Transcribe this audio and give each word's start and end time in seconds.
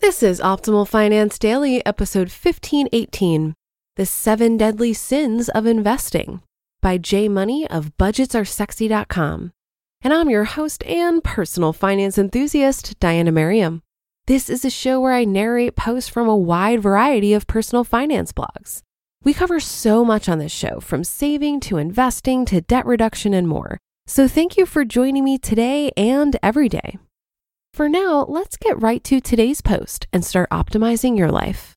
This 0.00 0.22
is 0.22 0.40
Optimal 0.40 0.88
Finance 0.88 1.38
Daily, 1.38 1.84
episode 1.84 2.28
1518 2.30 3.52
The 3.96 4.06
Seven 4.06 4.56
Deadly 4.56 4.94
Sins 4.94 5.50
of 5.50 5.66
Investing 5.66 6.40
by 6.80 6.96
J 6.96 7.28
Money 7.28 7.68
of 7.68 7.94
BudgetsAreSexy.com. 7.98 9.52
And 10.00 10.14
I'm 10.14 10.30
your 10.30 10.44
host 10.44 10.82
and 10.84 11.22
personal 11.22 11.74
finance 11.74 12.16
enthusiast, 12.16 12.98
Diana 12.98 13.30
Merriam. 13.30 13.82
This 14.26 14.48
is 14.48 14.64
a 14.64 14.70
show 14.70 15.00
where 15.00 15.12
I 15.12 15.24
narrate 15.24 15.76
posts 15.76 16.08
from 16.08 16.26
a 16.26 16.36
wide 16.36 16.80
variety 16.80 17.34
of 17.34 17.46
personal 17.46 17.84
finance 17.84 18.32
blogs. 18.32 18.80
We 19.22 19.34
cover 19.34 19.60
so 19.60 20.02
much 20.02 20.30
on 20.30 20.38
this 20.38 20.50
show, 20.50 20.80
from 20.80 21.04
saving 21.04 21.60
to 21.60 21.76
investing 21.76 22.46
to 22.46 22.62
debt 22.62 22.86
reduction 22.86 23.34
and 23.34 23.46
more. 23.46 23.76
So 24.06 24.26
thank 24.26 24.56
you 24.56 24.64
for 24.64 24.86
joining 24.86 25.24
me 25.24 25.36
today 25.36 25.90
and 25.94 26.38
every 26.42 26.70
day. 26.70 26.96
For 27.72 27.88
now, 27.88 28.26
let's 28.28 28.56
get 28.56 28.80
right 28.80 29.02
to 29.04 29.20
today's 29.20 29.60
post 29.60 30.06
and 30.12 30.24
start 30.24 30.50
optimizing 30.50 31.16
your 31.16 31.30
life. 31.30 31.74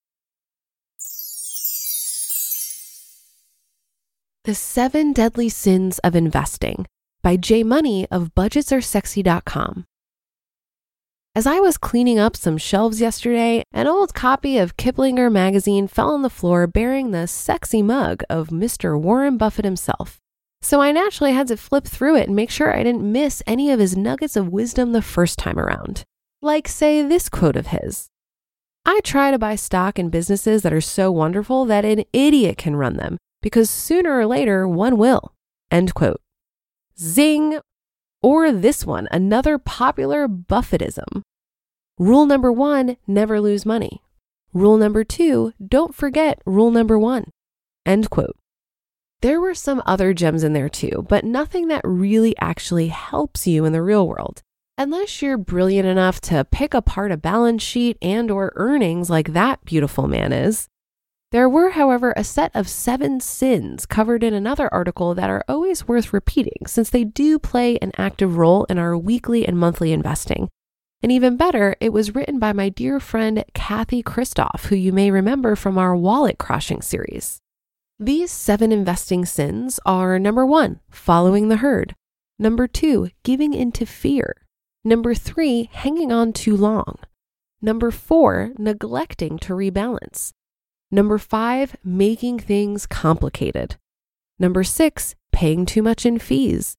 The 4.45 4.55
Seven 4.55 5.13
Deadly 5.13 5.47
Sins 5.47 5.99
of 5.99 6.15
Investing 6.15 6.85
by 7.21 7.37
J 7.37 7.63
Money 7.63 8.05
of 8.11 8.35
BudgetsAreSexy.com. 8.35 9.85
As 11.35 11.47
I 11.47 11.59
was 11.59 11.77
cleaning 11.77 12.19
up 12.19 12.35
some 12.35 12.57
shelves 12.57 12.99
yesterday, 12.99 13.63
an 13.71 13.87
old 13.87 14.13
copy 14.13 14.57
of 14.57 14.77
Kiplinger 14.77 15.31
magazine 15.31 15.87
fell 15.87 16.11
on 16.11 16.21
the 16.21 16.29
floor 16.29 16.67
bearing 16.67 17.11
the 17.11 17.25
sexy 17.25 17.81
mug 17.81 18.23
of 18.29 18.49
Mr. 18.49 18.99
Warren 18.99 19.37
Buffett 19.37 19.65
himself. 19.65 20.19
So 20.63 20.81
I 20.81 20.93
naturally 20.93 21.33
had 21.33 21.49
to 21.49 21.57
flip 21.57 21.83
through 21.83 22.15
it 22.15 22.27
and 22.27 22.35
make 22.37 22.49
sure 22.49 22.73
I 22.73 22.83
didn't 22.83 23.11
miss 23.11 23.43
any 23.45 23.69
of 23.69 23.81
his 23.81 23.97
nuggets 23.97 24.37
of 24.37 24.47
wisdom 24.47 24.93
the 24.93 25.01
first 25.01 25.37
time 25.37 25.59
around. 25.59 26.03
Like, 26.41 26.69
say, 26.69 27.01
this 27.01 27.27
quote 27.27 27.57
of 27.57 27.67
his 27.67 28.07
I 28.85 29.01
try 29.03 29.29
to 29.29 29.37
buy 29.37 29.55
stock 29.55 29.99
in 29.99 30.09
businesses 30.09 30.61
that 30.61 30.71
are 30.71 30.81
so 30.81 31.11
wonderful 31.11 31.65
that 31.65 31.83
an 31.83 32.05
idiot 32.13 32.57
can 32.57 32.77
run 32.77 32.95
them, 32.95 33.17
because 33.41 33.69
sooner 33.69 34.17
or 34.17 34.25
later 34.25 34.65
one 34.65 34.97
will. 34.97 35.33
End 35.69 35.93
quote. 35.93 36.21
Zing! 36.97 37.59
Or 38.21 38.53
this 38.53 38.85
one, 38.85 39.09
another 39.11 39.57
popular 39.57 40.29
Buffettism. 40.29 41.23
Rule 41.99 42.25
number 42.25 42.53
one 42.53 42.95
never 43.05 43.41
lose 43.41 43.65
money. 43.65 44.01
Rule 44.53 44.77
number 44.77 45.03
two 45.03 45.51
don't 45.65 45.93
forget 45.93 46.41
rule 46.45 46.71
number 46.71 46.97
one. 46.97 47.25
End 47.85 48.09
quote. 48.09 48.37
There 49.23 49.39
were 49.39 49.53
some 49.53 49.81
other 49.85 50.13
gems 50.13 50.43
in 50.43 50.51
there 50.51 50.67
too, 50.67 51.05
but 51.07 51.23
nothing 51.23 51.69
that 51.69 51.79
really 51.85 52.35
actually 52.41 52.89
helps 52.89 53.47
you 53.47 53.63
in 53.63 53.71
the 53.71 53.81
real 53.81 54.05
world. 54.05 54.43
Unless 54.77 55.21
you're 55.21 55.37
brilliant 55.37 55.87
enough 55.87 56.19
to 56.21 56.43
pick 56.43 56.73
apart 56.73 57.09
a 57.09 57.15
balance 57.15 57.63
sheet 57.63 57.97
and 58.01 58.29
or 58.29 58.51
earnings 58.57 59.09
like 59.09 59.31
that 59.31 59.63
beautiful 59.63 60.09
man 60.09 60.33
is. 60.33 60.67
There 61.31 61.47
were, 61.47 61.69
however, 61.69 62.13
a 62.17 62.23
set 62.25 62.51
of 62.53 62.67
seven 62.67 63.21
sins 63.21 63.85
covered 63.85 64.25
in 64.25 64.33
another 64.33 64.67
article 64.73 65.15
that 65.15 65.29
are 65.29 65.45
always 65.47 65.87
worth 65.87 66.11
repeating 66.11 66.65
since 66.67 66.89
they 66.89 67.05
do 67.05 67.39
play 67.39 67.77
an 67.77 67.93
active 67.97 68.35
role 68.35 68.65
in 68.65 68.77
our 68.77 68.97
weekly 68.97 69.47
and 69.47 69.57
monthly 69.57 69.93
investing. 69.93 70.49
And 71.01 71.13
even 71.13 71.37
better, 71.37 71.77
it 71.79 71.93
was 71.93 72.13
written 72.13 72.39
by 72.39 72.51
my 72.51 72.67
dear 72.67 72.99
friend 72.99 73.45
Kathy 73.53 74.03
Kristof, 74.03 74.65
who 74.65 74.75
you 74.75 74.91
may 74.91 75.11
remember 75.11 75.55
from 75.55 75.77
our 75.77 75.95
wallet 75.95 76.37
crashing 76.37 76.81
series. 76.81 77.39
These 77.99 78.31
seven 78.31 78.71
investing 78.71 79.23
sins 79.23 79.79
are 79.85 80.17
number 80.17 80.45
one, 80.45 80.79
following 80.89 81.49
the 81.49 81.57
herd. 81.57 81.95
Number 82.39 82.67
two, 82.67 83.09
giving 83.23 83.53
into 83.53 83.85
fear. 83.85 84.47
Number 84.83 85.13
three, 85.13 85.69
hanging 85.71 86.11
on 86.11 86.33
too 86.33 86.57
long. 86.57 86.95
Number 87.61 87.91
four, 87.91 88.51
neglecting 88.57 89.37
to 89.39 89.53
rebalance. 89.53 90.33
Number 90.91 91.17
five, 91.17 91.75
making 91.83 92.39
things 92.39 92.85
complicated. 92.85 93.77
Number 94.39 94.63
six, 94.63 95.15
paying 95.31 95.65
too 95.65 95.81
much 95.81 96.05
in 96.05 96.19
fees. 96.19 96.75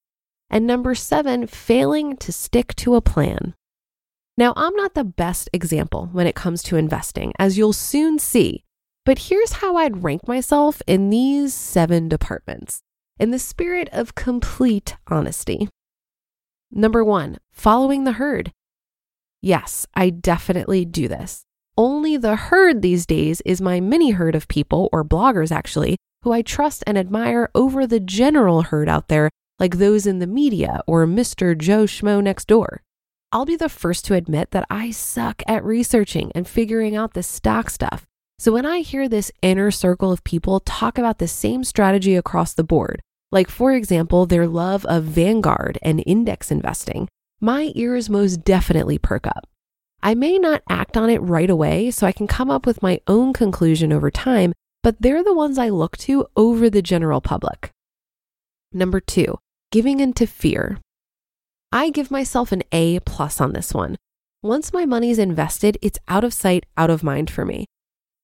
And 0.51 0.67
number 0.67 0.95
seven, 0.95 1.47
failing 1.47 2.17
to 2.19 2.33
stick 2.33 2.75
to 2.77 2.97
a 2.97 3.01
plan. 3.01 3.55
Now, 4.37 4.53
I'm 4.57 4.75
not 4.75 4.95
the 4.95 5.05
best 5.05 5.49
example 5.53 6.09
when 6.13 6.27
it 6.27 6.35
comes 6.35 6.63
to 6.65 6.77
investing, 6.77 7.33
as 7.39 7.57
you'll 7.57 7.73
soon 7.73 8.19
see, 8.19 8.65
but 9.05 9.19
here's 9.19 9.55
how 9.55 9.77
I'd 9.77 10.03
rank 10.03 10.27
myself 10.27 10.81
in 10.87 11.11
these 11.11 11.53
seven 11.53 12.09
departments 12.09 12.81
in 13.19 13.31
the 13.31 13.39
spirit 13.39 13.89
of 13.93 14.15
complete 14.15 14.97
honesty. 15.07 15.69
Number 16.71 17.05
one, 17.05 17.39
following 17.53 18.05
the 18.05 18.13
herd. 18.13 18.51
Yes, 19.41 19.87
I 19.95 20.11
definitely 20.11 20.85
do 20.85 21.07
this. 21.07 21.45
Only 21.77 22.17
the 22.17 22.37
herd 22.37 22.83
these 22.83 23.07
days 23.07 23.41
is 23.45 23.61
my 23.61 23.81
mini 23.81 24.13
herd 24.13 24.35
of 24.35 24.49
people, 24.49 24.89
or 24.93 25.05
bloggers 25.05 25.53
actually, 25.53 25.97
who 26.23 26.33
I 26.33 26.43
trust 26.43 26.83
and 26.87 26.97
admire 26.97 27.51
over 27.55 27.87
the 27.87 28.01
general 28.01 28.63
herd 28.63 28.89
out 28.89 29.09
there, 29.09 29.31
like 29.59 29.79
those 29.79 30.07
in 30.07 30.19
the 30.19 30.27
media 30.27 30.81
or 30.87 31.07
Mr. 31.07 31.57
Joe 31.57 31.85
Schmo 31.85 32.23
next 32.23 32.49
door. 32.49 32.83
I'll 33.31 33.45
be 33.45 33.57
the 33.57 33.69
first 33.69 34.05
to 34.07 34.15
admit 34.15 34.53
that 34.53 34.67
I 34.71 34.91
suck 34.91 35.43
at 35.47 35.65
researching 35.65 36.33
and 36.35 36.49
figuring 36.49 36.97
out 36.97 37.15
the 37.15 37.23
stock 37.23 37.69
stuff. 37.71 38.07
So 38.45 38.53
when 38.53 38.67
I 38.67 38.81
hear 38.81 39.09
this 39.09 39.33
inner 39.41 39.71
circle 39.71 40.13
of 40.13 40.23
people 40.23 40.61
talk 40.61 40.99
about 40.99 41.17
the 41.17 41.27
same 41.27 41.65
strategy 41.65 42.15
across 42.15 42.53
the 42.53 42.63
board, 42.63 43.01
like 43.33 43.49
for 43.49 43.73
example, 43.73 44.27
their 44.27 44.47
love 44.47 44.85
of 44.85 45.05
Vanguard 45.05 45.79
and 45.81 46.05
index 46.05 46.51
investing, 46.51 47.09
my 47.41 47.73
ears 47.75 48.11
most 48.11 48.45
definitely 48.45 48.99
perk 48.99 49.27
up. 49.27 49.49
I 50.03 50.15
may 50.15 50.37
not 50.37 50.63
act 50.69 50.99
on 50.99 51.09
it 51.09 51.23
right 51.23 51.49
away, 51.49 51.91
so 51.91 52.07
I 52.07 52.13
can 52.13 52.27
come 52.27 52.51
up 52.51 52.67
with 52.67 52.83
my 52.83 53.01
own 53.07 53.33
conclusion 53.33 53.95
over 53.95 54.11
time, 54.11 54.53
but 54.83 55.01
they're 55.01 55.25
the 55.25 55.33
ones 55.33 55.57
I 55.57 55.71
look 55.71 55.97
to 56.05 56.27
over 56.37 56.69
the 56.69 56.83
general 56.83 57.23
public. 57.23 57.71
Number 58.75 59.01
two, 59.01 59.39
giving 59.73 60.01
into 60.01 60.27
fear. 60.27 60.79
I 61.73 61.89
give 61.89 62.11
myself 62.11 62.53
an 62.53 62.63
A 62.73 63.01
plus 63.01 63.41
on 63.41 63.55
this 63.55 63.73
one. 63.73 63.97
Once 64.43 64.75
my 64.75 64.85
money's 64.85 65.19
invested, 65.19 65.79
it's 65.81 65.99
out 66.09 66.25
of 66.25 66.35
sight, 66.35 66.67
out 66.77 66.91
of 66.91 67.03
mind 67.03 67.31
for 67.31 67.47
me. 67.47 67.65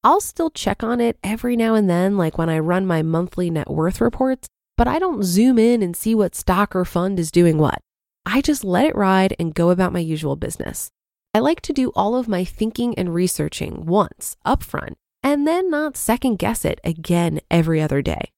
I'll 0.03 0.21
still 0.21 0.49
check 0.49 0.83
on 0.83 0.99
it 0.99 1.19
every 1.23 1.55
now 1.55 1.75
and 1.75 1.89
then, 1.89 2.17
like 2.17 2.37
when 2.37 2.49
I 2.49 2.59
run 2.59 2.87
my 2.87 3.03
monthly 3.03 3.49
net 3.49 3.69
worth 3.69 4.01
reports, 4.01 4.47
but 4.75 4.87
I 4.87 4.97
don't 4.97 5.23
zoom 5.23 5.59
in 5.59 5.83
and 5.83 5.95
see 5.95 6.15
what 6.15 6.33
stock 6.33 6.75
or 6.75 6.85
fund 6.85 7.19
is 7.19 7.29
doing 7.29 7.57
what. 7.59 7.79
I 8.25 8.41
just 8.41 8.63
let 8.63 8.85
it 8.85 8.95
ride 8.95 9.35
and 9.39 9.53
go 9.53 9.69
about 9.69 9.93
my 9.93 9.99
usual 9.99 10.35
business. 10.35 10.89
I 11.33 11.39
like 11.39 11.61
to 11.61 11.73
do 11.73 11.91
all 11.95 12.15
of 12.15 12.27
my 12.27 12.43
thinking 12.43 12.97
and 12.97 13.13
researching 13.13 13.85
once 13.85 14.35
upfront 14.45 14.95
and 15.23 15.47
then 15.47 15.69
not 15.69 15.95
second 15.95 16.39
guess 16.39 16.65
it 16.65 16.79
again 16.83 17.39
every 17.49 17.81
other 17.81 18.01
day. 18.01 18.31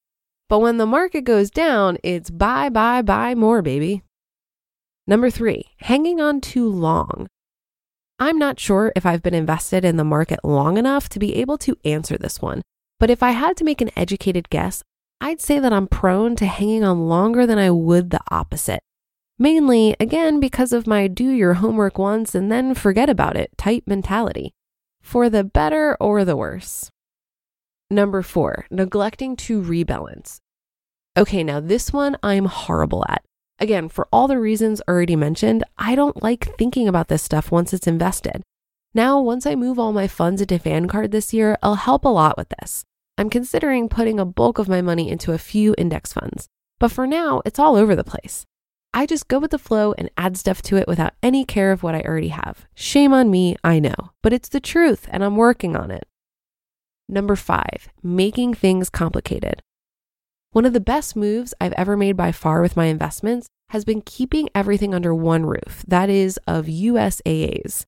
But 0.49 0.59
when 0.59 0.77
the 0.77 0.85
market 0.85 1.23
goes 1.23 1.49
down, 1.49 1.97
it's 2.03 2.29
buy, 2.29 2.69
buy, 2.69 3.01
buy 3.01 3.35
more, 3.35 3.61
baby. 3.61 4.03
Number 5.07 5.29
three, 5.29 5.65
hanging 5.77 6.21
on 6.21 6.41
too 6.41 6.69
long. 6.69 7.27
I'm 8.19 8.37
not 8.37 8.59
sure 8.59 8.93
if 8.95 9.05
I've 9.05 9.23
been 9.23 9.33
invested 9.33 9.83
in 9.83 9.97
the 9.97 10.03
market 10.03 10.39
long 10.43 10.77
enough 10.77 11.09
to 11.09 11.19
be 11.19 11.35
able 11.35 11.57
to 11.59 11.77
answer 11.83 12.17
this 12.17 12.41
one, 12.41 12.61
But 13.03 13.09
if 13.09 13.21
I 13.21 13.31
had 13.31 13.57
to 13.57 13.65
make 13.65 13.81
an 13.81 13.91
educated 13.97 14.49
guess, 14.49 14.81
I'd 15.19 15.41
say 15.41 15.59
that 15.59 15.73
I'm 15.73 15.87
prone 15.87 16.37
to 16.37 16.45
hanging 16.45 16.85
on 16.85 17.09
longer 17.09 17.45
than 17.45 17.57
I 17.57 17.69
would 17.69 18.11
the 18.11 18.21
opposite. 18.31 18.79
Mainly, 19.37 19.93
again, 19.99 20.39
because 20.39 20.71
of 20.71 20.87
my 20.87 21.07
do 21.07 21.29
your 21.29 21.55
homework 21.55 21.97
once 21.97 22.33
and 22.33 22.49
then 22.49 22.73
forget 22.73 23.09
about 23.09 23.35
it 23.35 23.51
type 23.57 23.83
mentality. 23.87 24.53
For 25.01 25.29
the 25.29 25.43
better 25.43 25.97
or 25.99 26.23
the 26.23 26.37
worse. 26.37 26.89
Number 27.89 28.21
four, 28.21 28.67
neglecting 28.71 29.35
to 29.37 29.61
rebalance. 29.61 30.37
Okay, 31.17 31.43
now 31.43 31.59
this 31.59 31.91
one 31.91 32.15
I'm 32.23 32.45
horrible 32.45 33.03
at. 33.09 33.21
Again, 33.59 33.89
for 33.89 34.07
all 34.11 34.27
the 34.27 34.39
reasons 34.39 34.81
already 34.87 35.15
mentioned, 35.15 35.63
I 35.77 35.95
don't 35.95 36.21
like 36.21 36.57
thinking 36.57 36.87
about 36.87 37.07
this 37.07 37.23
stuff 37.23 37.51
once 37.51 37.73
it's 37.73 37.87
invested. 37.87 38.41
Now, 38.93 39.19
once 39.19 39.45
I 39.45 39.55
move 39.55 39.79
all 39.79 39.93
my 39.93 40.07
funds 40.07 40.41
into 40.41 40.57
Vanguard 40.57 41.11
this 41.11 41.33
year, 41.33 41.57
I'll 41.63 41.75
help 41.75 42.05
a 42.05 42.09
lot 42.09 42.37
with 42.37 42.49
this. 42.59 42.83
I'm 43.17 43.29
considering 43.29 43.89
putting 43.89 44.19
a 44.19 44.25
bulk 44.25 44.59
of 44.59 44.67
my 44.67 44.81
money 44.81 45.09
into 45.09 45.31
a 45.31 45.37
few 45.37 45.75
index 45.77 46.13
funds, 46.13 46.47
but 46.79 46.91
for 46.91 47.07
now, 47.07 47.41
it's 47.45 47.59
all 47.59 47.75
over 47.75 47.95
the 47.95 48.03
place. 48.03 48.45
I 48.93 49.07
just 49.07 49.27
go 49.27 49.39
with 49.39 49.51
the 49.51 49.57
flow 49.57 49.93
and 49.97 50.11
add 50.17 50.37
stuff 50.37 50.61
to 50.63 50.77
it 50.77 50.87
without 50.87 51.13
any 51.23 51.45
care 51.45 51.71
of 51.71 51.81
what 51.81 51.95
I 51.95 52.01
already 52.01 52.27
have. 52.27 52.67
Shame 52.75 53.13
on 53.13 53.31
me, 53.31 53.55
I 53.63 53.79
know, 53.79 53.95
but 54.21 54.33
it's 54.33 54.49
the 54.49 54.59
truth 54.59 55.07
and 55.09 55.23
I'm 55.23 55.35
working 55.35 55.75
on 55.75 55.89
it. 55.89 56.07
Number 57.09 57.35
five, 57.35 57.89
making 58.03 58.53
things 58.53 58.89
complicated. 58.89 59.61
One 60.53 60.65
of 60.65 60.73
the 60.73 60.79
best 60.79 61.15
moves 61.15 61.55
I've 61.59 61.73
ever 61.73 61.97
made 61.97 62.15
by 62.15 62.31
far 62.31 62.61
with 62.61 62.77
my 62.77 62.85
investments 62.85 63.47
has 63.69 63.83
been 63.83 64.03
keeping 64.03 64.49
everything 64.53 64.93
under 64.93 65.13
one 65.13 65.47
roof, 65.47 65.83
that 65.87 66.11
is, 66.11 66.37
of 66.45 66.67
USAAs. 66.67 67.85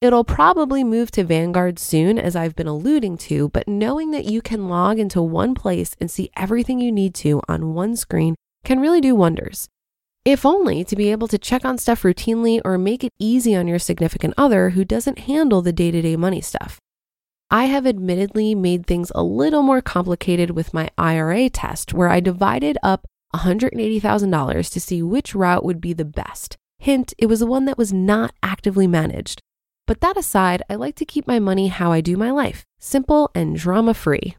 It'll 0.00 0.22
probably 0.22 0.84
move 0.84 1.10
to 1.10 1.24
Vanguard 1.24 1.76
soon, 1.80 2.16
as 2.16 2.36
I've 2.36 2.54
been 2.54 2.68
alluding 2.68 3.16
to, 3.16 3.48
but 3.48 3.66
knowing 3.66 4.12
that 4.12 4.26
you 4.26 4.40
can 4.42 4.68
log 4.68 5.00
into 5.00 5.20
one 5.20 5.56
place 5.56 5.96
and 6.00 6.08
see 6.08 6.30
everything 6.36 6.78
you 6.78 6.92
need 6.92 7.16
to 7.16 7.42
on 7.48 7.74
one 7.74 7.96
screen 7.96 8.36
can 8.64 8.78
really 8.78 9.00
do 9.00 9.16
wonders. 9.16 9.66
If 10.24 10.46
only 10.46 10.84
to 10.84 10.94
be 10.94 11.10
able 11.10 11.26
to 11.26 11.36
check 11.36 11.64
on 11.64 11.78
stuff 11.78 12.02
routinely 12.02 12.60
or 12.64 12.78
make 12.78 13.02
it 13.02 13.12
easy 13.18 13.56
on 13.56 13.66
your 13.66 13.80
significant 13.80 14.34
other 14.38 14.70
who 14.70 14.84
doesn't 14.84 15.18
handle 15.20 15.62
the 15.62 15.72
day 15.72 15.90
to 15.90 16.00
day 16.00 16.14
money 16.14 16.40
stuff. 16.40 16.78
I 17.50 17.66
have 17.66 17.86
admittedly 17.86 18.54
made 18.54 18.86
things 18.86 19.12
a 19.14 19.22
little 19.22 19.62
more 19.62 19.80
complicated 19.80 20.50
with 20.50 20.74
my 20.74 20.90
IRA 20.98 21.48
test, 21.48 21.94
where 21.94 22.08
I 22.08 22.20
divided 22.20 22.78
up 22.82 23.06
$180,000 23.34 24.72
to 24.72 24.80
see 24.80 25.02
which 25.02 25.34
route 25.34 25.64
would 25.64 25.80
be 25.80 25.92
the 25.92 26.04
best. 26.04 26.56
Hint, 26.78 27.14
it 27.18 27.26
was 27.26 27.40
the 27.40 27.46
one 27.46 27.64
that 27.66 27.78
was 27.78 27.92
not 27.92 28.34
actively 28.42 28.86
managed. 28.86 29.40
But 29.86 30.00
that 30.00 30.16
aside, 30.16 30.62
I 30.68 30.76
like 30.76 30.96
to 30.96 31.04
keep 31.04 31.26
my 31.26 31.38
money 31.38 31.68
how 31.68 31.92
I 31.92 32.00
do 32.00 32.16
my 32.16 32.30
life 32.30 32.64
simple 32.78 33.30
and 33.34 33.56
drama 33.56 33.94
free. 33.94 34.36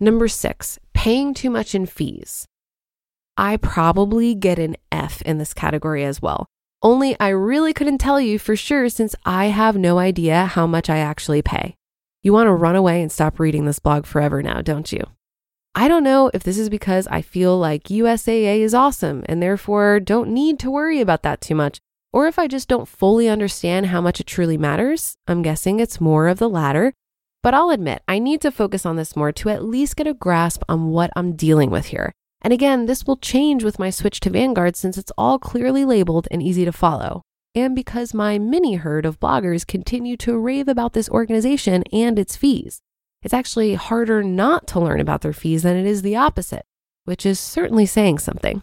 Number 0.00 0.28
six, 0.28 0.78
paying 0.94 1.32
too 1.34 1.50
much 1.50 1.74
in 1.74 1.86
fees. 1.86 2.46
I 3.36 3.56
probably 3.56 4.34
get 4.34 4.58
an 4.58 4.76
F 4.90 5.22
in 5.22 5.38
this 5.38 5.54
category 5.54 6.04
as 6.04 6.20
well. 6.20 6.46
Only 6.82 7.18
I 7.18 7.28
really 7.28 7.72
couldn't 7.72 7.98
tell 7.98 8.20
you 8.20 8.38
for 8.38 8.56
sure 8.56 8.88
since 8.88 9.14
I 9.24 9.46
have 9.46 9.76
no 9.76 9.98
idea 9.98 10.46
how 10.46 10.66
much 10.66 10.90
I 10.90 10.98
actually 10.98 11.42
pay. 11.42 11.76
You 12.26 12.32
want 12.32 12.48
to 12.48 12.54
run 12.54 12.74
away 12.74 13.02
and 13.02 13.12
stop 13.12 13.38
reading 13.38 13.66
this 13.66 13.78
blog 13.78 14.04
forever 14.04 14.42
now, 14.42 14.60
don't 14.60 14.90
you? 14.90 15.00
I 15.76 15.86
don't 15.86 16.02
know 16.02 16.28
if 16.34 16.42
this 16.42 16.58
is 16.58 16.68
because 16.68 17.06
I 17.06 17.22
feel 17.22 17.56
like 17.56 17.84
USAA 17.84 18.62
is 18.62 18.74
awesome 18.74 19.22
and 19.28 19.40
therefore 19.40 20.00
don't 20.00 20.30
need 20.30 20.58
to 20.58 20.70
worry 20.72 21.00
about 21.00 21.22
that 21.22 21.40
too 21.40 21.54
much, 21.54 21.78
or 22.12 22.26
if 22.26 22.36
I 22.36 22.48
just 22.48 22.66
don't 22.66 22.88
fully 22.88 23.28
understand 23.28 23.86
how 23.86 24.00
much 24.00 24.18
it 24.18 24.26
truly 24.26 24.58
matters. 24.58 25.14
I'm 25.28 25.40
guessing 25.40 25.78
it's 25.78 26.00
more 26.00 26.26
of 26.26 26.40
the 26.40 26.48
latter. 26.48 26.92
But 27.44 27.54
I'll 27.54 27.70
admit, 27.70 28.02
I 28.08 28.18
need 28.18 28.40
to 28.40 28.50
focus 28.50 28.84
on 28.84 28.96
this 28.96 29.14
more 29.14 29.30
to 29.30 29.48
at 29.50 29.62
least 29.62 29.94
get 29.94 30.08
a 30.08 30.12
grasp 30.12 30.64
on 30.68 30.88
what 30.88 31.12
I'm 31.14 31.36
dealing 31.36 31.70
with 31.70 31.86
here. 31.86 32.10
And 32.42 32.52
again, 32.52 32.86
this 32.86 33.06
will 33.06 33.18
change 33.18 33.62
with 33.62 33.78
my 33.78 33.90
switch 33.90 34.18
to 34.18 34.30
Vanguard 34.30 34.74
since 34.74 34.98
it's 34.98 35.12
all 35.16 35.38
clearly 35.38 35.84
labeled 35.84 36.26
and 36.32 36.42
easy 36.42 36.64
to 36.64 36.72
follow 36.72 37.22
and 37.56 37.74
because 37.74 38.12
my 38.12 38.38
mini 38.38 38.74
herd 38.74 39.06
of 39.06 39.18
bloggers 39.18 39.66
continue 39.66 40.16
to 40.18 40.38
rave 40.38 40.68
about 40.68 40.92
this 40.92 41.08
organization 41.08 41.82
and 41.90 42.18
its 42.18 42.36
fees. 42.36 42.82
It's 43.22 43.34
actually 43.34 43.74
harder 43.74 44.22
not 44.22 44.66
to 44.68 44.80
learn 44.80 45.00
about 45.00 45.22
their 45.22 45.32
fees 45.32 45.62
than 45.62 45.76
it 45.76 45.86
is 45.86 46.02
the 46.02 46.16
opposite, 46.16 46.66
which 47.06 47.24
is 47.24 47.40
certainly 47.40 47.86
saying 47.86 48.18
something. 48.18 48.62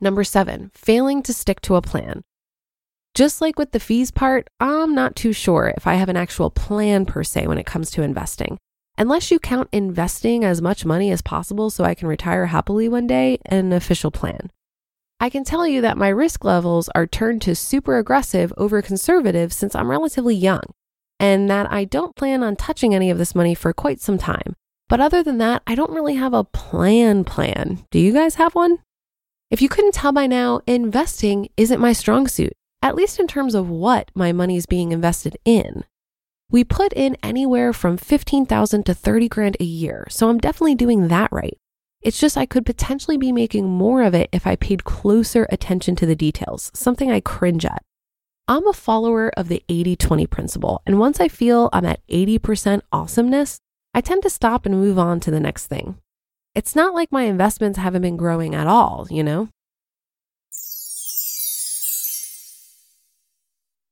Number 0.00 0.22
seven, 0.22 0.70
failing 0.72 1.22
to 1.24 1.34
stick 1.34 1.60
to 1.62 1.74
a 1.74 1.82
plan. 1.82 2.22
Just 3.12 3.40
like 3.40 3.58
with 3.58 3.72
the 3.72 3.80
fees 3.80 4.12
part, 4.12 4.48
I'm 4.60 4.94
not 4.94 5.16
too 5.16 5.32
sure 5.32 5.74
if 5.76 5.86
I 5.86 5.94
have 5.94 6.08
an 6.08 6.16
actual 6.16 6.48
plan 6.48 7.04
per 7.04 7.24
se 7.24 7.48
when 7.48 7.58
it 7.58 7.66
comes 7.66 7.90
to 7.90 8.02
investing. 8.02 8.56
Unless 8.96 9.32
you 9.32 9.40
count 9.40 9.68
investing 9.72 10.44
as 10.44 10.62
much 10.62 10.84
money 10.84 11.10
as 11.10 11.22
possible 11.22 11.70
so 11.70 11.82
I 11.82 11.94
can 11.94 12.06
retire 12.06 12.46
happily 12.46 12.88
one 12.88 13.08
day, 13.08 13.38
an 13.46 13.72
official 13.72 14.12
plan. 14.12 14.50
I 15.22 15.28
can 15.28 15.44
tell 15.44 15.66
you 15.66 15.82
that 15.82 15.98
my 15.98 16.08
risk 16.08 16.44
levels 16.46 16.88
are 16.94 17.06
turned 17.06 17.42
to 17.42 17.54
super 17.54 17.98
aggressive 17.98 18.54
over 18.56 18.80
conservative 18.80 19.52
since 19.52 19.74
I'm 19.74 19.90
relatively 19.90 20.34
young, 20.34 20.62
and 21.18 21.50
that 21.50 21.70
I 21.70 21.84
don't 21.84 22.16
plan 22.16 22.42
on 22.42 22.56
touching 22.56 22.94
any 22.94 23.10
of 23.10 23.18
this 23.18 23.34
money 23.34 23.54
for 23.54 23.74
quite 23.74 24.00
some 24.00 24.16
time. 24.16 24.56
But 24.88 24.98
other 24.98 25.22
than 25.22 25.36
that, 25.36 25.62
I 25.66 25.74
don't 25.74 25.92
really 25.92 26.14
have 26.14 26.32
a 26.32 26.44
plan 26.44 27.24
plan. 27.24 27.84
Do 27.90 27.98
you 27.98 28.14
guys 28.14 28.36
have 28.36 28.54
one? 28.54 28.78
If 29.50 29.60
you 29.60 29.68
couldn't 29.68 29.92
tell 29.92 30.10
by 30.10 30.26
now, 30.26 30.62
investing 30.66 31.50
isn't 31.58 31.80
my 31.80 31.92
strong 31.92 32.26
suit, 32.26 32.54
at 32.80 32.94
least 32.94 33.20
in 33.20 33.26
terms 33.26 33.54
of 33.54 33.68
what 33.68 34.10
my 34.14 34.32
money 34.32 34.56
is 34.56 34.64
being 34.64 34.90
invested 34.90 35.36
in. 35.44 35.84
We 36.50 36.64
put 36.64 36.94
in 36.94 37.18
anywhere 37.22 37.74
from 37.74 37.98
15,000 37.98 38.84
to 38.86 38.94
30 38.94 39.28
grand 39.28 39.56
a 39.60 39.64
year, 39.64 40.06
so 40.08 40.30
I'm 40.30 40.38
definitely 40.38 40.76
doing 40.76 41.08
that 41.08 41.30
right. 41.30 41.58
It's 42.02 42.18
just 42.18 42.38
I 42.38 42.46
could 42.46 42.64
potentially 42.64 43.18
be 43.18 43.30
making 43.30 43.68
more 43.68 44.02
of 44.02 44.14
it 44.14 44.30
if 44.32 44.46
I 44.46 44.56
paid 44.56 44.84
closer 44.84 45.46
attention 45.50 45.96
to 45.96 46.06
the 46.06 46.16
details, 46.16 46.70
something 46.74 47.10
I 47.10 47.20
cringe 47.20 47.66
at. 47.66 47.82
I'm 48.48 48.66
a 48.66 48.72
follower 48.72 49.30
of 49.36 49.48
the 49.48 49.62
80 49.68 49.96
20 49.96 50.26
principle, 50.26 50.82
and 50.86 50.98
once 50.98 51.20
I 51.20 51.28
feel 51.28 51.68
I'm 51.74 51.84
at 51.84 52.00
80% 52.08 52.80
awesomeness, 52.90 53.58
I 53.92 54.00
tend 54.00 54.22
to 54.22 54.30
stop 54.30 54.64
and 54.64 54.74
move 54.76 54.98
on 54.98 55.20
to 55.20 55.30
the 55.30 55.40
next 55.40 55.66
thing. 55.66 55.98
It's 56.54 56.74
not 56.74 56.94
like 56.94 57.12
my 57.12 57.24
investments 57.24 57.78
haven't 57.78 58.02
been 58.02 58.16
growing 58.16 58.54
at 58.54 58.66
all, 58.66 59.06
you 59.10 59.22
know? 59.22 59.48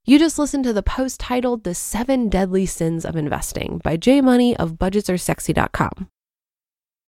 You 0.06 0.18
just 0.18 0.38
listened 0.38 0.64
to 0.64 0.72
the 0.72 0.82
post 0.82 1.20
titled 1.20 1.64
The 1.64 1.74
Seven 1.74 2.30
Deadly 2.30 2.64
Sins 2.64 3.04
of 3.04 3.16
Investing 3.16 3.82
by 3.84 3.98
J 3.98 4.22
Money 4.22 4.56
of 4.56 4.72
BudgetsAreSexy.com. 4.78 6.08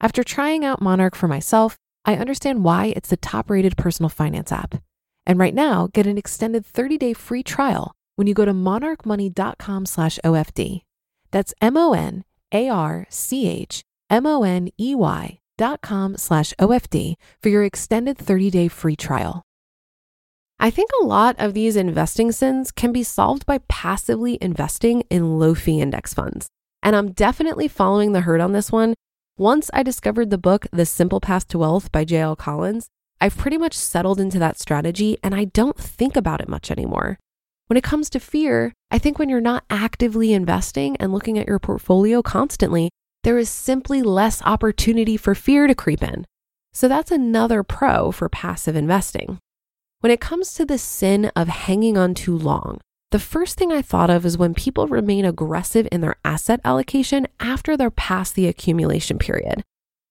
After 0.00 0.24
trying 0.24 0.64
out 0.64 0.80
Monarch 0.80 1.14
for 1.14 1.28
myself, 1.28 1.76
I 2.06 2.16
understand 2.16 2.64
why 2.64 2.94
it's 2.96 3.10
the 3.10 3.18
top 3.18 3.50
rated 3.50 3.76
personal 3.76 4.08
finance 4.08 4.50
app. 4.50 4.82
And 5.26 5.38
right 5.38 5.54
now, 5.54 5.88
get 5.92 6.06
an 6.06 6.16
extended 6.16 6.64
30 6.64 6.96
day 6.96 7.12
free 7.12 7.42
trial 7.42 7.92
when 8.16 8.26
you 8.26 8.34
go 8.34 8.44
to 8.44 8.54
monarchmoney.com 8.54 9.86
slash 9.86 10.18
OFD. 10.24 10.82
That's 11.30 11.54
M 11.60 11.76
O 11.76 11.92
N 11.92 12.24
A 12.52 12.68
R 12.68 13.06
C 13.10 13.46
H 13.46 13.82
M 14.08 14.26
O 14.26 14.42
N 14.42 14.70
E 14.80 14.94
Y 14.94 15.38
dot 15.58 15.82
com 15.82 16.16
slash 16.16 16.54
OFD 16.58 17.16
for 17.42 17.50
your 17.50 17.64
extended 17.64 18.16
30 18.16 18.50
day 18.50 18.68
free 18.68 18.96
trial. 18.96 19.42
I 20.58 20.70
think 20.70 20.90
a 21.00 21.04
lot 21.04 21.36
of 21.38 21.54
these 21.54 21.76
investing 21.76 22.32
sins 22.32 22.70
can 22.70 22.92
be 22.92 23.02
solved 23.02 23.44
by 23.44 23.58
passively 23.68 24.38
investing 24.40 25.02
in 25.10 25.38
low 25.38 25.54
fee 25.54 25.80
index 25.80 26.14
funds. 26.14 26.48
And 26.82 26.96
I'm 26.96 27.12
definitely 27.12 27.68
following 27.68 28.12
the 28.12 28.22
herd 28.22 28.40
on 28.40 28.52
this 28.52 28.72
one. 28.72 28.94
Once 29.40 29.70
I 29.72 29.82
discovered 29.82 30.28
the 30.28 30.36
book, 30.36 30.66
The 30.70 30.84
Simple 30.84 31.18
Path 31.18 31.48
to 31.48 31.58
Wealth 31.58 31.90
by 31.90 32.04
J.L. 32.04 32.36
Collins, 32.36 32.90
I've 33.22 33.38
pretty 33.38 33.56
much 33.56 33.72
settled 33.72 34.20
into 34.20 34.38
that 34.38 34.58
strategy 34.58 35.16
and 35.22 35.34
I 35.34 35.44
don't 35.44 35.78
think 35.78 36.14
about 36.14 36.42
it 36.42 36.48
much 36.50 36.70
anymore. 36.70 37.18
When 37.66 37.78
it 37.78 37.82
comes 37.82 38.10
to 38.10 38.20
fear, 38.20 38.74
I 38.90 38.98
think 38.98 39.18
when 39.18 39.30
you're 39.30 39.40
not 39.40 39.64
actively 39.70 40.34
investing 40.34 40.94
and 40.98 41.10
looking 41.10 41.38
at 41.38 41.48
your 41.48 41.58
portfolio 41.58 42.20
constantly, 42.20 42.90
there 43.24 43.38
is 43.38 43.48
simply 43.48 44.02
less 44.02 44.42
opportunity 44.42 45.16
for 45.16 45.34
fear 45.34 45.66
to 45.66 45.74
creep 45.74 46.02
in. 46.02 46.26
So 46.74 46.86
that's 46.86 47.10
another 47.10 47.62
pro 47.62 48.12
for 48.12 48.28
passive 48.28 48.76
investing. 48.76 49.38
When 50.00 50.12
it 50.12 50.20
comes 50.20 50.52
to 50.52 50.66
the 50.66 50.76
sin 50.76 51.32
of 51.34 51.48
hanging 51.48 51.96
on 51.96 52.12
too 52.12 52.36
long, 52.36 52.78
the 53.10 53.18
first 53.18 53.58
thing 53.58 53.72
I 53.72 53.82
thought 53.82 54.10
of 54.10 54.24
is 54.24 54.38
when 54.38 54.54
people 54.54 54.86
remain 54.86 55.24
aggressive 55.24 55.88
in 55.90 56.00
their 56.00 56.16
asset 56.24 56.60
allocation 56.64 57.26
after 57.40 57.76
they're 57.76 57.90
past 57.90 58.34
the 58.34 58.46
accumulation 58.46 59.18
period. 59.18 59.62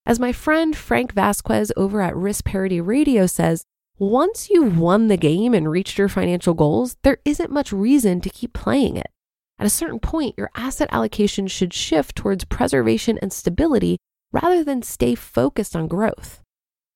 As 0.05 0.19
my 0.19 0.31
friend 0.33 0.75
Frank 0.75 1.13
Vasquez 1.13 1.71
over 1.77 2.01
at 2.01 2.15
Risk 2.15 2.45
Parity 2.45 2.81
Radio 2.81 3.25
says, 3.25 3.63
once 3.97 4.49
you've 4.49 4.77
won 4.77 5.07
the 5.07 5.17
game 5.17 5.53
and 5.53 5.69
reached 5.69 5.97
your 5.97 6.09
financial 6.09 6.53
goals, 6.53 6.97
there 7.03 7.19
isn't 7.25 7.51
much 7.51 7.71
reason 7.71 8.21
to 8.21 8.29
keep 8.29 8.53
playing 8.53 8.97
it. 8.97 9.11
At 9.59 9.67
a 9.67 9.69
certain 9.69 9.99
point, 9.99 10.35
your 10.37 10.49
asset 10.55 10.87
allocation 10.91 11.47
should 11.47 11.73
shift 11.73 12.15
towards 12.15 12.45
preservation 12.45 13.19
and 13.21 13.31
stability 13.31 13.97
rather 14.31 14.63
than 14.63 14.81
stay 14.81 15.15
focused 15.15 15.75
on 15.75 15.89
growth. 15.89 16.41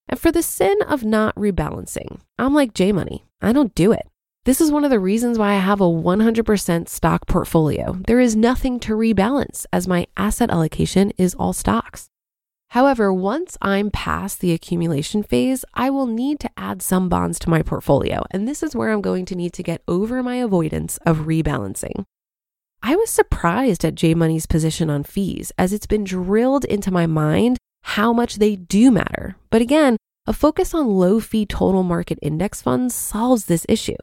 And 0.07 0.19
for 0.19 0.31
the 0.31 0.43
sin 0.43 0.77
of 0.88 1.03
not 1.03 1.36
rebalancing, 1.36 2.22
I'm 2.38 2.53
like 2.53 2.74
J 2.74 2.91
Money. 2.91 3.25
I 3.41 3.51
don't 3.51 3.75
do 3.75 3.91
it. 3.91 4.07
This 4.46 4.60
is 4.60 4.74
one 4.74 4.84
of 4.84 4.92
the 4.92 5.00
reasons 5.00 5.40
why 5.40 5.54
I 5.54 5.60
have 5.60 5.80
a 5.80 5.86
100% 5.86 6.90
stock 6.90 7.28
portfolio. 7.28 7.98
There 8.08 8.20
is 8.20 8.36
nothing 8.36 8.78
to 8.82 8.92
rebalance 8.92 9.66
as 9.72 9.88
my 9.88 10.06
asset 10.18 10.50
allocation 10.50 11.14
is 11.18 11.34
all 11.36 11.54
stocks. 11.54 12.10
However, 12.72 13.14
once 13.14 13.58
I'm 13.62 13.90
past 13.90 14.42
the 14.42 14.52
accumulation 14.52 15.24
phase, 15.24 15.64
I 15.76 15.90
will 15.90 16.08
need 16.08 16.42
to 16.42 16.50
add 16.58 16.82
some 16.82 17.08
bonds 17.08 17.40
to 17.40 17.50
my 17.50 17.62
portfolio, 17.62 18.26
and 18.32 18.46
this 18.46 18.62
is 18.62 18.76
where 18.76 18.92
I'm 18.92 19.02
going 19.02 19.24
to 19.28 19.36
need 19.36 19.54
to 19.54 19.64
get 19.64 19.82
over 19.88 20.22
my 20.22 20.36
avoidance 20.36 20.98
of 21.06 21.20
rebalancing. 21.20 22.04
I 22.82 22.98
was 22.98 23.10
surprised 23.10 23.86
at 23.86 23.96
J 23.96 24.14
Money's 24.14 24.46
position 24.46 24.90
on 24.90 25.04
fees 25.04 25.54
as 25.58 25.72
it's 25.72 25.88
been 25.88 26.04
drilled 26.04 26.66
into 26.66 26.92
my 26.92 27.08
mind 27.08 27.60
how 27.84 28.12
much 28.12 28.36
they 28.36 28.58
do 28.58 28.92
matter. 28.92 29.38
But 29.50 29.62
again, 29.62 29.96
a 30.28 30.34
focus 30.34 30.74
on 30.74 30.88
low 30.88 31.22
fee 31.22 31.46
total 31.46 31.84
market 31.84 32.20
index 32.22 32.62
funds 32.62 32.94
solves 32.94 33.46
this 33.46 33.66
issue. 33.70 33.96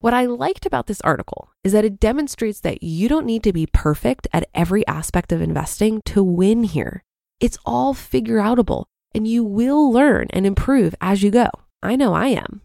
What 0.00 0.14
I 0.14 0.24
liked 0.24 0.64
about 0.64 0.86
this 0.86 1.02
article 1.02 1.50
is 1.62 1.72
that 1.72 1.84
it 1.84 2.00
demonstrates 2.00 2.60
that 2.60 2.82
you 2.82 3.06
don't 3.06 3.26
need 3.26 3.42
to 3.42 3.52
be 3.52 3.66
perfect 3.66 4.26
at 4.32 4.48
every 4.54 4.86
aspect 4.86 5.30
of 5.30 5.42
investing 5.42 6.00
to 6.06 6.24
win 6.24 6.64
here. 6.64 7.04
It's 7.38 7.58
all 7.66 7.92
figure 7.92 8.38
outable 8.38 8.86
and 9.14 9.26
you 9.26 9.44
will 9.44 9.92
learn 9.92 10.28
and 10.30 10.46
improve 10.46 10.94
as 11.02 11.22
you 11.22 11.30
go. 11.30 11.48
I 11.82 11.96
know 11.96 12.14
I 12.14 12.28
am. 12.28 12.62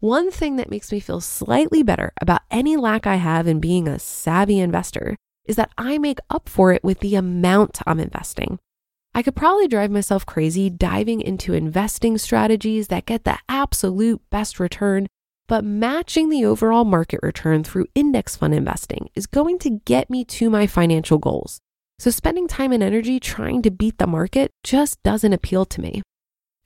One 0.00 0.30
thing 0.30 0.56
that 0.56 0.68
makes 0.68 0.92
me 0.92 1.00
feel 1.00 1.22
slightly 1.22 1.82
better 1.82 2.12
about 2.20 2.42
any 2.50 2.76
lack 2.76 3.06
I 3.06 3.16
have 3.16 3.46
in 3.46 3.60
being 3.60 3.88
a 3.88 3.98
savvy 3.98 4.58
investor 4.58 5.16
is 5.46 5.56
that 5.56 5.72
I 5.78 5.96
make 5.96 6.18
up 6.28 6.50
for 6.50 6.74
it 6.74 6.84
with 6.84 7.00
the 7.00 7.14
amount 7.14 7.80
I'm 7.86 7.98
investing. 7.98 8.58
I 9.14 9.22
could 9.22 9.34
probably 9.34 9.68
drive 9.68 9.90
myself 9.90 10.26
crazy 10.26 10.68
diving 10.68 11.22
into 11.22 11.54
investing 11.54 12.18
strategies 12.18 12.88
that 12.88 13.06
get 13.06 13.24
the 13.24 13.38
absolute 13.48 14.20
best 14.30 14.60
return, 14.60 15.06
but 15.48 15.64
matching 15.64 16.28
the 16.28 16.44
overall 16.44 16.84
market 16.84 17.20
return 17.22 17.64
through 17.64 17.86
index 17.94 18.36
fund 18.36 18.54
investing 18.54 19.08
is 19.14 19.26
going 19.26 19.58
to 19.58 19.80
get 19.84 20.10
me 20.10 20.24
to 20.24 20.50
my 20.50 20.66
financial 20.66 21.18
goals. 21.18 21.60
So 21.98 22.10
spending 22.10 22.46
time 22.46 22.70
and 22.70 22.82
energy 22.82 23.18
trying 23.18 23.62
to 23.62 23.70
beat 23.70 23.98
the 23.98 24.06
market 24.06 24.52
just 24.62 25.02
doesn't 25.02 25.32
appeal 25.32 25.64
to 25.64 25.80
me. 25.80 26.02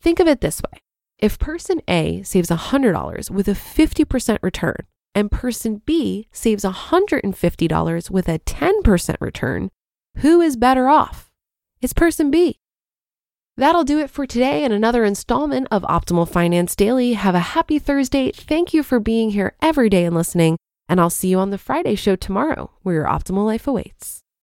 Think 0.01 0.21
of 0.21 0.27
it 0.27 0.41
this 0.41 0.61
way. 0.61 0.81
If 1.19 1.39
person 1.39 1.81
A 1.89 2.23
saves 2.25 2.51
$100 2.51 3.31
with 3.31 3.47
a 3.47 3.53
50% 3.53 4.39
return 4.43 4.87
and 5.15 5.31
person 5.31 5.81
B 5.87 6.27
saves 6.33 6.65
$150 6.65 8.11
with 8.11 8.29
a 8.29 8.41
10% 8.41 9.17
return, 9.21 9.71
who 10.17 10.41
is 10.41 10.57
better 10.57 10.89
off? 10.89 11.31
It's 11.81 11.93
person 11.93 12.31
B. 12.31 12.59
That'll 13.57 13.85
do 13.85 13.99
it 13.99 14.09
for 14.09 14.27
today 14.27 14.65
and 14.65 14.73
another 14.73 15.05
installment 15.05 15.69
of 15.71 15.83
Optimal 15.83 16.27
Finance 16.29 16.75
Daily. 16.75 17.13
Have 17.13 17.35
a 17.35 17.41
happy 17.41 17.79
Thursday. 17.79 18.33
Thank 18.33 18.73
you 18.73 18.83
for 18.83 18.99
being 18.99 19.31
here 19.31 19.55
every 19.61 19.91
day 19.91 20.05
and 20.07 20.17
listening. 20.17 20.57
And 20.89 20.99
I'll 20.99 21.11
see 21.11 21.29
you 21.29 21.39
on 21.39 21.51
the 21.51 21.59
Friday 21.59 21.95
show 21.95 22.17
tomorrow 22.17 22.71
where 22.83 22.95
your 22.95 23.07
optimal 23.07 23.45
life 23.45 23.67
awaits. 23.67 24.22